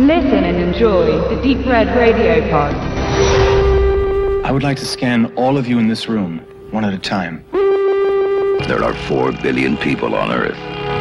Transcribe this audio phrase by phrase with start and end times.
[0.00, 2.74] Listen and enjoy the Deep Red Radio Pod.
[4.46, 6.38] I would like to scan all of you in this room,
[6.70, 7.44] one at a time.
[7.52, 10.56] There are 4 billion people on Earth.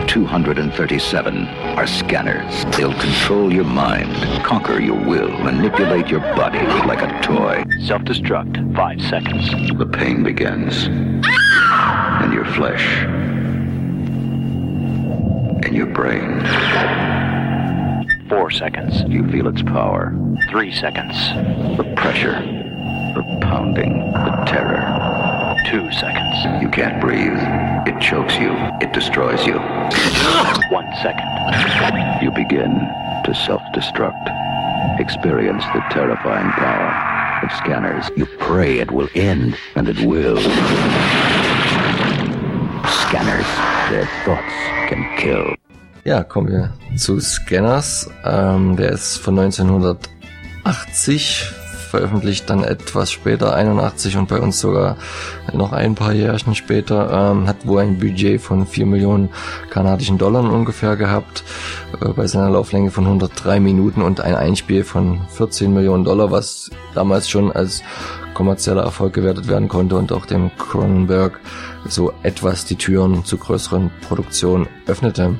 [0.10, 2.66] 237 are scanners.
[2.76, 7.64] They'll control your mind, conquer your will, manipulate your body like a toy.
[7.86, 8.76] Self-destruct.
[8.76, 9.50] Five seconds.
[9.78, 10.88] The pain begins.
[10.88, 13.04] In your flesh.
[15.66, 16.42] In your brain.
[18.30, 19.04] Four seconds.
[19.08, 20.14] You feel its power.
[20.52, 21.16] Three seconds.
[21.78, 22.40] The pressure.
[23.16, 24.12] The pounding.
[24.12, 25.56] The terror.
[25.66, 26.62] Two seconds.
[26.62, 27.40] You can't breathe.
[27.88, 28.52] It chokes you.
[28.82, 29.54] It destroys you.
[30.70, 31.26] One second.
[32.22, 32.70] You begin
[33.26, 35.00] to self-destruct.
[35.00, 38.12] Experience the terrifying power of scanners.
[38.16, 40.38] You pray it will end, and it will.
[43.08, 43.48] Scanners.
[43.90, 44.54] Their thoughts
[44.88, 45.56] can kill.
[46.10, 48.10] Ja, kommen wir zu Scanners.
[48.26, 51.44] Ähm, der ist von 1980,
[51.92, 54.98] veröffentlicht dann etwas später, 81 und bei uns sogar
[55.54, 57.32] noch ein paar Jährchen später.
[57.32, 59.30] Ähm, hat wohl ein Budget von 4 Millionen
[59.70, 61.44] kanadischen Dollar ungefähr gehabt,
[62.02, 66.72] äh, bei seiner Lauflänge von 103 Minuten und ein Einspiel von 14 Millionen Dollar, was
[66.96, 67.84] damals schon als
[68.34, 71.40] kommerzieller Erfolg gewertet werden konnte und auch dem Cronenberg
[71.88, 75.36] so etwas die Türen zu größeren Produktionen öffnete.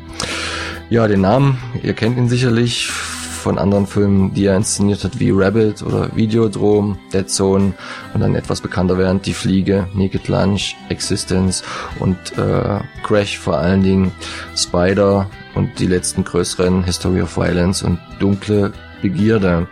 [0.90, 5.30] Ja, den Namen, ihr kennt ihn sicherlich von anderen Filmen, die er inszeniert hat, wie
[5.30, 7.74] Rabbit oder Videodrom, Dead Zone
[8.16, 11.64] und dann etwas bekannter während Die Fliege, Naked Lunch, Existence
[12.00, 14.12] und äh, Crash vor allen Dingen,
[14.56, 19.68] Spider und die letzten größeren History of Violence und Dunkle Begierde.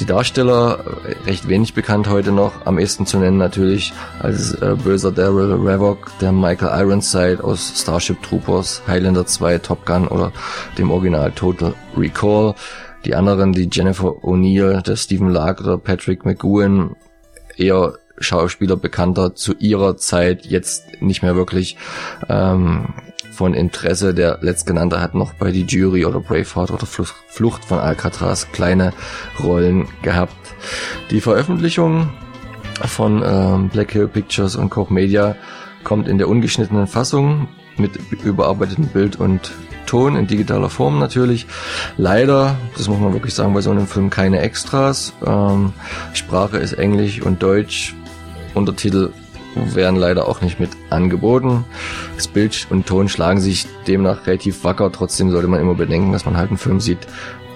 [0.00, 0.78] Die Darsteller
[1.26, 6.10] recht wenig bekannt heute noch, am ehesten zu nennen natürlich als äh, böser Daryl Ravok,
[6.20, 10.32] der Michael Ironside aus Starship Troopers, Highlander 2, Top Gun oder
[10.78, 12.54] dem Original Total Recall.
[13.04, 16.96] Die anderen, die Jennifer O'Neill, der Stephen Lark oder Patrick McGowan,
[17.56, 21.76] eher Schauspieler bekannter zu ihrer Zeit, jetzt nicht mehr wirklich
[22.28, 22.94] ähm,
[23.30, 24.14] von Interesse.
[24.14, 28.92] Der letztgenannte hat noch bei die Jury oder Braveheart oder Flucht von Alcatraz kleine
[29.42, 30.34] Rollen gehabt.
[31.10, 32.10] Die Veröffentlichung
[32.86, 35.36] von ähm, Black Hill Pictures und Koch Media
[35.84, 37.92] kommt in der ungeschnittenen Fassung mit
[38.22, 39.52] überarbeitetem Bild und
[39.86, 41.46] Ton in digitaler Form natürlich.
[41.96, 45.12] Leider, das muss man wirklich sagen, bei so einem Film keine Extras.
[45.26, 45.72] Ähm,
[46.12, 47.94] Sprache ist Englisch und Deutsch.
[48.54, 49.10] Untertitel
[49.54, 51.64] werden leider auch nicht mit angeboten.
[52.16, 54.90] Das Bild und Ton schlagen sich demnach relativ wacker.
[54.92, 57.06] Trotzdem sollte man immer bedenken, dass man halt einen Film sieht,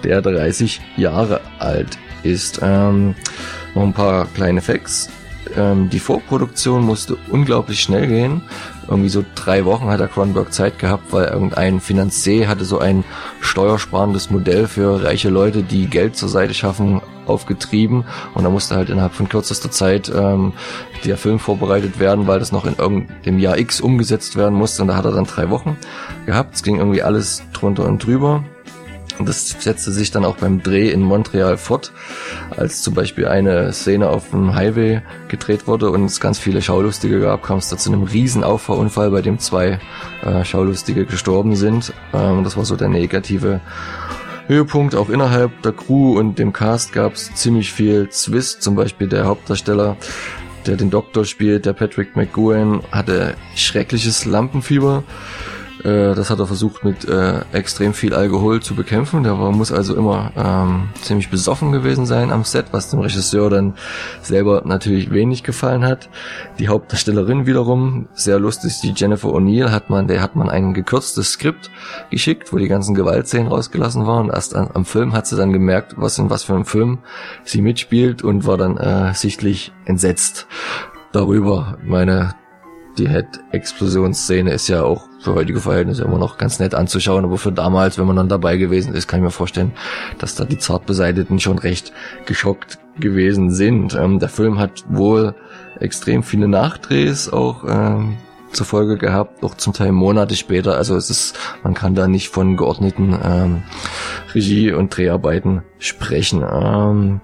[0.03, 2.59] der 30 Jahre alt ist.
[2.61, 3.15] Ähm,
[3.73, 5.09] noch ein paar kleine Facts.
[5.55, 8.41] Ähm, die Vorproduktion musste unglaublich schnell gehen.
[8.87, 13.03] Irgendwie so drei Wochen hat der Cronenberg Zeit gehabt, weil irgendein Finanzier hatte so ein
[13.41, 18.05] steuersparendes Modell für reiche Leute, die Geld zur Seite schaffen, aufgetrieben.
[18.33, 20.53] Und da musste halt innerhalb von kürzester Zeit ähm,
[21.03, 24.81] der Film vorbereitet werden, weil das noch in irgendeinem Jahr X umgesetzt werden musste.
[24.81, 25.77] Und da hat er dann drei Wochen
[26.25, 26.55] gehabt.
[26.55, 28.43] Es ging irgendwie alles drunter und drüber.
[29.17, 31.91] Und das setzte sich dann auch beim Dreh in Montreal fort,
[32.55, 37.21] als zum Beispiel eine Szene auf dem Highway gedreht wurde und es ganz viele Schaulustige
[37.21, 39.79] gab, kam es da zu einem riesen Auffahrunfall, bei dem zwei
[40.23, 41.93] äh, Schaulustige gestorben sind.
[42.13, 43.61] Ähm, das war so der negative
[44.47, 44.95] Höhepunkt.
[44.95, 48.61] Auch innerhalb der Crew und dem Cast gab es ziemlich viel Zwist.
[48.61, 49.97] Zum Beispiel der Hauptdarsteller,
[50.65, 55.03] der den Doktor spielt, der Patrick McGowan, hatte schreckliches Lampenfieber.
[55.85, 59.21] Äh, das hat er versucht mit äh, extrem viel Alkohol zu bekämpfen.
[59.21, 63.51] Der war, muss also immer ähm, ziemlich besoffen gewesen sein am Set, was dem Regisseur
[63.51, 63.75] dann
[64.23, 66.09] selber natürlich wenig gefallen hat.
[66.57, 71.33] Die Hauptdarstellerin wiederum, sehr lustig, die Jennifer O'Neill, hat man, der hat man ein gekürztes
[71.33, 71.69] Skript
[72.09, 74.31] geschickt, wo die ganzen Gewaltszenen rausgelassen waren.
[74.31, 76.99] Erst an, am Film hat sie dann gemerkt, was in was für einem Film
[77.43, 80.47] sie mitspielt und war dann äh, sichtlich entsetzt
[81.11, 81.77] darüber.
[81.83, 82.33] Meine
[82.97, 87.51] die Head-Explosionsszene ist ja auch für heutige Verhältnisse immer noch ganz nett anzuschauen, aber für
[87.51, 89.73] damals, wenn man dann dabei gewesen ist, kann ich mir vorstellen,
[90.19, 91.91] dass da die zart beseiteten schon recht
[92.25, 93.95] geschockt gewesen sind.
[93.95, 95.35] Ähm, der Film hat wohl
[95.79, 98.17] extrem viele Nachdrehs auch ähm,
[98.51, 100.77] zur Folge gehabt, auch zum Teil Monate später.
[100.77, 103.63] Also es ist, man kann da nicht von geordneten ähm,
[104.33, 106.43] Regie- und Dreharbeiten sprechen.
[106.49, 107.21] Ähm,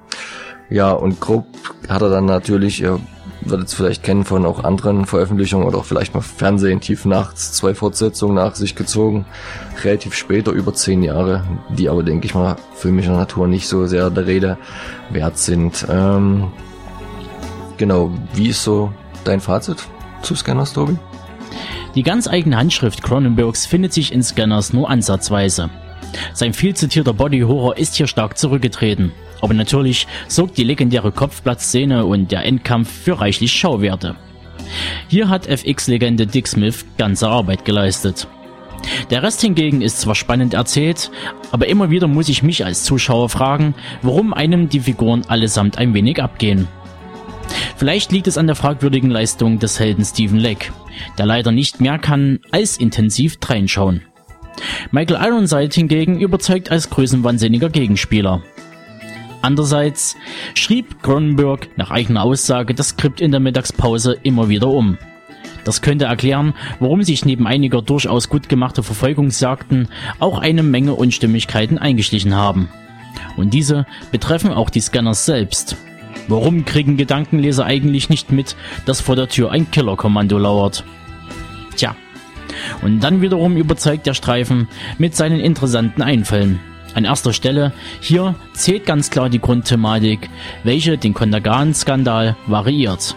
[0.70, 1.46] ja, und grob
[1.90, 3.00] hat er dann natürlich, ihr
[3.42, 7.54] werdet es vielleicht kennen von auch anderen Veröffentlichungen oder auch vielleicht mal Fernsehen tief nachts,
[7.54, 9.26] zwei Fortsetzungen nach sich gezogen,
[9.84, 14.10] relativ später, über zehn Jahre, die aber, denke ich mal, filmischer Natur nicht so sehr
[14.10, 14.58] der Rede
[15.10, 15.86] wert sind.
[15.90, 16.52] Ähm,
[17.78, 18.94] genau, wie ist so
[19.24, 19.78] dein Fazit
[20.22, 20.98] zu Scanners, Tobi?
[21.96, 25.70] Die ganz eigene Handschrift Cronenbergs findet sich in Scanners nur ansatzweise.
[26.34, 29.12] Sein viel zitierter Body Horror ist hier stark zurückgetreten.
[29.42, 34.16] Aber natürlich sorgt die legendäre Kopfplatzszene und der Endkampf für reichlich Schauwerte.
[35.08, 38.28] Hier hat FX-Legende Dick Smith ganze Arbeit geleistet.
[39.10, 41.12] Der Rest hingegen ist zwar spannend erzählt,
[41.52, 45.94] aber immer wieder muss ich mich als Zuschauer fragen, warum einem die Figuren allesamt ein
[45.94, 46.68] wenig abgehen.
[47.76, 50.72] Vielleicht liegt es an der fragwürdigen Leistung des Helden Stephen Leck,
[51.18, 54.04] der leider nicht mehr kann als intensiv dreinschauen.
[54.92, 58.44] Michael Ironside hingegen überzeugt als größenwahnsinniger Gegenspieler.
[59.42, 60.18] Andererseits
[60.54, 64.98] schrieb Cronenberg nach eigener Aussage das Skript in der Mittagspause immer wieder um.
[65.64, 69.90] Das könnte erklären, warum sich neben einiger durchaus gut gemachter Verfolgungsjagden
[70.20, 72.70] auch eine Menge Unstimmigkeiten eingeschlichen haben.
[73.38, 75.76] Und diese betreffen auch die Scanners selbst.
[76.28, 78.56] Warum kriegen Gedankenleser eigentlich nicht mit,
[78.86, 80.84] dass vor der Tür ein Killerkommando lauert?
[81.76, 81.96] Tja.
[82.82, 84.68] Und dann wiederum überzeugt der Streifen
[84.98, 86.60] mit seinen interessanten Einfällen.
[86.94, 87.72] An erster Stelle
[88.02, 90.30] hier zählt ganz klar die Grundthematik,
[90.64, 93.16] welche den Kontergan-Skandal variiert.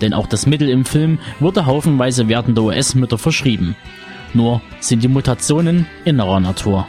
[0.00, 3.76] Denn auch das Mittel im Film wurde haufenweise werdender US-Mütter verschrieben.
[4.32, 6.86] Nur sind die Mutationen innerer Natur.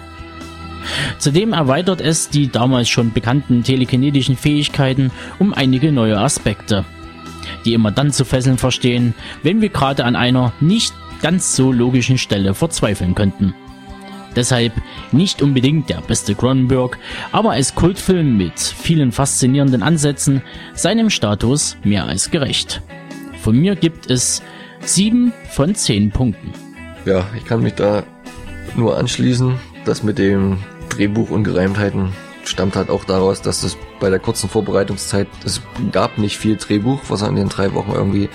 [1.20, 6.86] Zudem erweitert es die damals schon bekannten telekinetischen Fähigkeiten um einige neue Aspekte,
[7.66, 9.14] die immer dann zu fesseln verstehen,
[9.44, 13.54] wenn wir gerade an einer nicht ganz so logischen Stelle verzweifeln könnten.
[14.36, 14.74] Deshalb
[15.12, 16.98] nicht unbedingt der beste Cronenberg,
[17.32, 20.42] aber als Kultfilm mit vielen faszinierenden Ansätzen
[20.74, 22.82] seinem Status mehr als gerecht.
[23.42, 24.42] Von mir gibt es
[24.82, 26.54] 7 von 10 Punkten.
[27.06, 28.04] Ja, ich kann mich da
[28.76, 29.56] nur anschließen.
[29.86, 32.14] Das mit dem Drehbuch Ungereimtheiten
[32.46, 35.62] stammt halt auch daraus, dass es bei der kurzen Vorbereitungszeit, es
[35.92, 38.30] gab nicht viel Drehbuch, was er in den drei Wochen irgendwie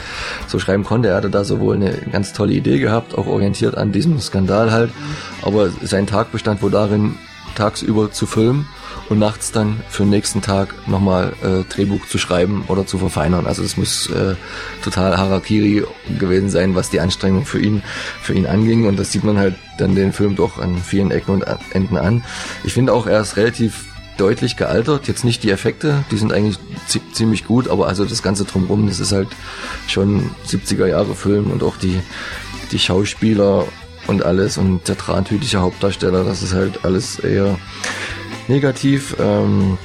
[0.47, 1.09] so schreiben konnte.
[1.09, 4.91] Er hatte da sowohl eine ganz tolle Idee gehabt, auch orientiert an diesem Skandal halt,
[5.43, 7.17] aber sein Tag bestand wohl darin,
[7.57, 8.69] tagsüber zu filmen
[9.09, 13.47] und nachts dann für den nächsten Tag nochmal äh, Drehbuch zu schreiben oder zu verfeinern.
[13.47, 14.35] Also das muss äh,
[14.83, 15.85] total Harakiri
[16.19, 17.83] gewesen sein, was die Anstrengung für ihn
[18.23, 21.35] für ihn anging und das sieht man halt dann den Film doch an vielen Ecken
[21.35, 22.25] und Enden an.
[22.65, 23.85] Ich finde auch, er ist relativ
[24.17, 25.09] deutlich gealtert.
[25.09, 26.59] Jetzt nicht die Effekte, die sind eigentlich
[27.13, 29.29] ziemlich gut, aber also das Ganze drumherum, das ist halt
[29.87, 32.01] schon 70er Jahre Film und auch die,
[32.73, 33.67] die Schauspieler
[34.07, 37.59] und alles und der drahthütige Hauptdarsteller, das ist halt alles eher
[38.49, 39.17] negativ.
[39.19, 39.79] Ähm,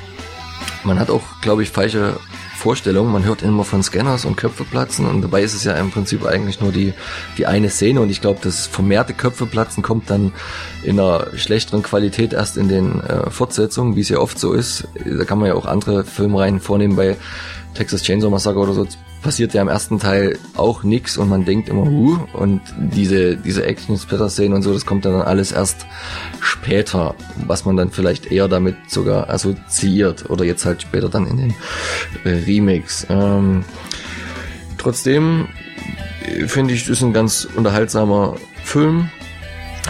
[0.83, 2.17] man hat auch, glaube ich, falsche
[2.61, 3.11] Vorstellungen.
[3.11, 6.25] Man hört immer von Scanners und Köpfe platzen und dabei ist es ja im Prinzip
[6.25, 6.93] eigentlich nur die,
[7.39, 10.31] die eine Szene und ich glaube, das vermehrte Köpfe platzen kommt dann
[10.83, 14.87] in einer schlechteren Qualität erst in den äh, Fortsetzungen, wie es ja oft so ist.
[14.93, 17.17] Da kann man ja auch andere Filmreihen vornehmen bei
[17.73, 18.85] Texas Chainsaw Massacre oder so
[19.21, 23.65] passiert ja im ersten Teil auch nix und man denkt immer, huh, und diese, diese
[23.65, 25.85] Action-Splitter-Szenen und so, das kommt dann alles erst
[26.39, 27.15] später,
[27.45, 31.53] was man dann vielleicht eher damit sogar assoziiert oder jetzt halt später dann in den
[32.23, 33.05] äh, Remakes.
[33.09, 33.63] Ähm,
[34.77, 35.47] trotzdem
[36.25, 39.09] äh, finde ich, ist ein ganz unterhaltsamer Film,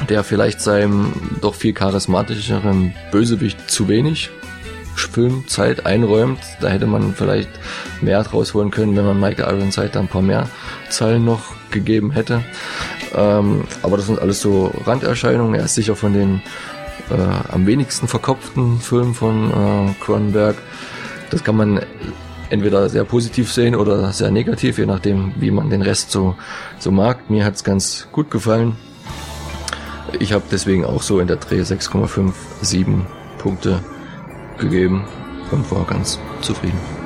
[0.10, 4.30] der vielleicht seinem doch viel charismatischeren Bösewicht zu wenig
[5.04, 6.40] Filmzeit einräumt.
[6.60, 7.50] Da hätte man vielleicht
[8.02, 10.48] mehr rausholen können, wenn man Michael Ironside da ein paar mehr
[10.90, 12.44] Zeilen noch gegeben hätte.
[13.14, 15.56] Ähm, aber das sind alles so Randerscheinungen.
[15.56, 16.42] Er ist sicher von den
[17.10, 20.56] äh, am wenigsten verkopften Filmen von äh, Cronenberg.
[21.30, 21.82] Das kann man
[22.50, 26.36] entweder sehr positiv sehen oder sehr negativ, je nachdem, wie man den Rest so,
[26.80, 27.30] so mag.
[27.30, 28.76] Mir hat es ganz gut gefallen.
[30.20, 32.86] Ich habe deswegen auch so in der Dreh 6,57
[33.38, 33.82] Punkte
[34.62, 35.04] gegeben
[35.52, 37.01] und war ganz zufrieden.